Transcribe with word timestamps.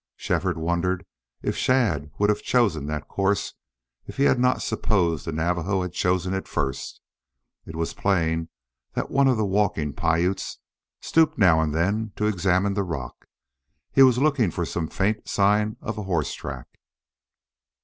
Shefford 0.15 0.57
wondered 0.57 1.05
if 1.43 1.55
Shadd 1.55 2.09
would 2.17 2.31
have 2.31 2.41
chosen 2.41 2.87
that 2.87 3.07
course 3.07 3.53
if 4.07 4.17
he 4.17 4.23
had 4.23 4.39
not 4.39 4.63
supposed 4.63 5.25
the 5.27 5.31
Navajo 5.31 5.83
had 5.83 5.93
chosen 5.93 6.33
it 6.33 6.47
first. 6.47 7.01
It 7.67 7.75
was 7.75 7.93
plain 7.93 8.49
that 8.95 9.11
one 9.11 9.27
of 9.27 9.37
the 9.37 9.45
walking 9.45 9.93
Piutes 9.93 10.57
stooped 11.01 11.37
now 11.37 11.61
and 11.61 11.71
then 11.71 12.13
to 12.15 12.25
examine 12.25 12.73
the 12.73 12.81
rock. 12.81 13.27
He 13.91 14.01
was 14.01 14.17
looking 14.17 14.49
for 14.49 14.65
some 14.65 14.87
faint 14.87 15.29
sign 15.29 15.77
of 15.81 15.99
a 15.99 16.01
horse 16.05 16.33
track. 16.33 16.79